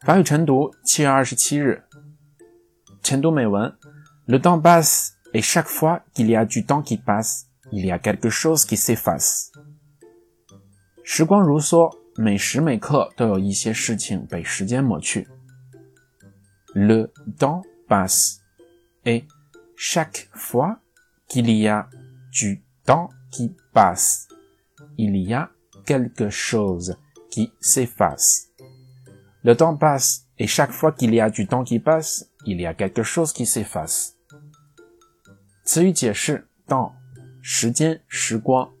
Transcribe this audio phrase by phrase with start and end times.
[0.00, 1.82] 法语晨读七月二十七日，
[3.02, 3.72] 晨读美文：
[4.26, 7.98] Le temps passe et chaque fois qu'il y a du temps qui passe, il y a
[7.98, 9.50] quelque chose qui s'efface。
[11.04, 15.28] 时光如梭，每时每刻都有一些事情被时间抹去。
[16.74, 18.38] Le temps passe
[19.04, 19.24] et
[19.76, 20.78] chaque fois
[21.28, 21.88] qu'il y a
[22.30, 24.28] du temps qui passe,
[24.96, 25.50] il y a
[25.84, 26.96] quelque chose
[27.30, 28.48] qui s'efface.
[29.43, 32.65] Le temps passe et chaque fois qu'il y a du temps qui passe, il y
[32.65, 34.13] a quelque chose qui s'efface.
[35.63, 36.95] 词语解释：到
[37.41, 38.71] 时间、时光、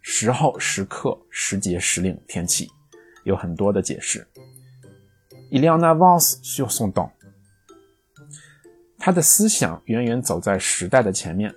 [0.00, 2.70] 时候、时刻、时节、时令、天气，
[3.24, 4.26] 有很多的解释。
[5.50, 7.10] Il y en avance sur son temps。
[8.98, 11.54] 他的思想远远走在时代的前面。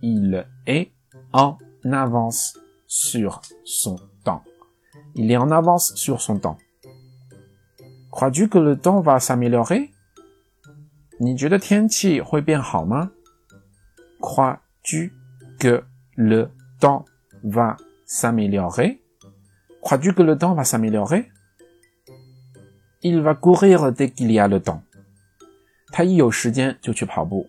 [0.00, 0.90] Il est
[1.32, 2.54] en avance
[2.86, 4.42] sur son temps.
[5.14, 6.58] Il est en avance sur son temps.
[8.10, 9.90] Crois-tu que le temps va s'améliorer?
[11.18, 13.12] 你觉得天气会变好吗？
[14.20, 15.12] Crois-tu
[15.58, 15.84] que
[16.16, 16.50] le
[16.80, 17.04] temps
[17.42, 19.00] va s'améliorer?
[19.80, 21.30] Crois-tu que le temps va s'améliorer?
[23.02, 24.82] Il va courir dès qu'il y a le temps.
[25.92, 27.48] 他一有时间就去跑步。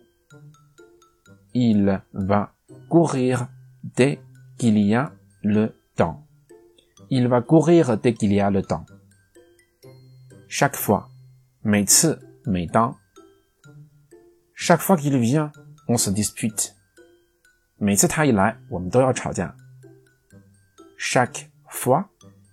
[1.52, 2.52] Il va
[2.88, 3.48] courir
[3.82, 4.18] dès
[4.58, 6.26] qu'il y a le temps.
[7.08, 8.84] Il va courir dès qu'il y a le temps.
[10.48, 11.08] Chaque fois,
[11.62, 12.96] 每次，每当。
[14.54, 15.52] Chaque fois qu'il vient,
[15.88, 16.72] on se dispute.
[17.76, 19.56] 每次他一来，我们都要吵架。
[20.96, 22.08] Chaque fois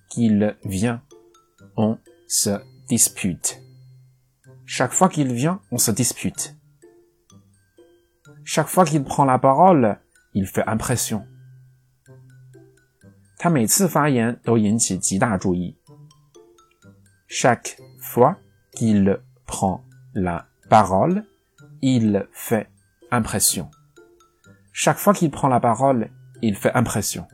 [0.10, 1.02] qu'il vient,
[1.76, 3.62] on se dispute.
[4.66, 6.56] Chaque fois qu'il vient, on se dispute.
[8.44, 10.00] Chaque fois qu'il prend la parole,
[10.34, 11.26] il fait impression.
[13.38, 15.78] 他每次发言都引起极大注意。
[17.28, 18.38] Chaque fois
[18.72, 21.26] qu'il prend la parole,
[21.82, 22.70] il fait
[23.12, 23.70] impression.
[24.74, 26.10] Chaque fois qu'il prend la parole,
[26.42, 27.28] il fait impression.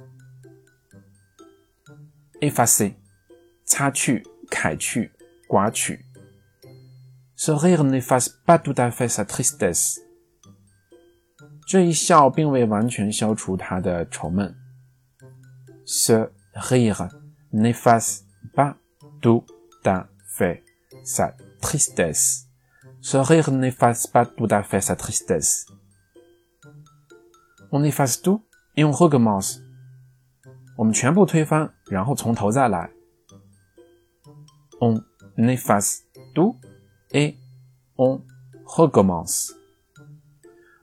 [2.41, 2.95] Effacer,
[3.65, 5.11] 擦去、揩去、
[5.47, 6.05] 刮去。
[7.35, 9.99] Ce rire n'efface pas tout à fait sa tristesse.
[11.67, 14.55] 这一笑并未完全消除他的愁闷。
[15.85, 17.09] Ce rire
[17.51, 18.21] n'efface
[18.55, 18.77] pas
[19.21, 19.45] tout
[19.83, 20.63] à fait
[21.03, 22.47] sa tristesse.
[23.01, 25.65] Ce rire n'efface pas tout à fait sa tristesse.
[27.71, 28.43] On efface tout
[28.75, 29.61] et on recommence.
[30.77, 32.91] 我们全部推翻，然后从头再来。
[34.79, 35.03] On
[35.37, 36.01] efface
[36.35, 36.55] tout
[37.11, 37.35] et
[37.97, 38.21] on
[38.65, 39.51] recommence.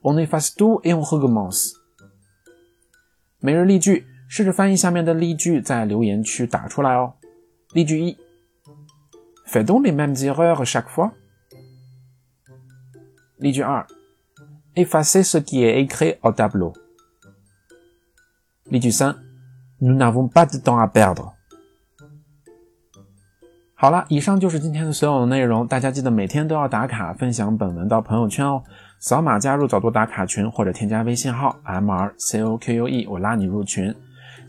[0.03, 1.75] On efface tout et on recommence.
[3.41, 7.15] 每日例句，试着翻译下面的例句，在留言区打出来哦。
[7.73, 8.19] 例句一
[9.52, 11.12] ：Fais-t-on les mêmes erreurs chaque fois？
[13.38, 13.88] 例句二
[14.76, 16.74] ：Effacez ce qui est écrit au tableau。
[18.66, 19.16] 例句三
[19.80, 21.34] ：Nous n'avons pas de temps à perdre。
[23.74, 25.66] 好了，以上就是今天的所有的内容。
[25.66, 28.62] 大家记得每天都要打卡分享本文到朋友圈哦。
[29.00, 33.96] 扫码加入早读打卡群，或者添加微信号 m r c o q u e，我拉你入群。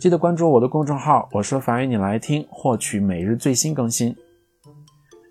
[0.00, 4.16] 记得关注我的公众号，我说法语你来听，获取每日最新更新。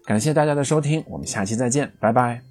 [0.09, 2.48] 感谢大家的收听，我们下期再见，拜拜。